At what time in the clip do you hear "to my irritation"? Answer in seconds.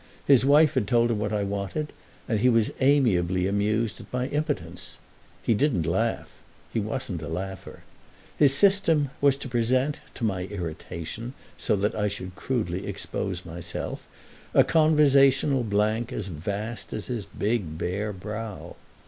10.15-11.35